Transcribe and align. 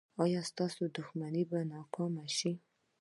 ایا 0.23 0.41
ستاسو 0.49 0.81
دښمن 0.97 1.35
به 1.49 1.59
ناکام 1.71 2.13
شي؟ 2.37 2.51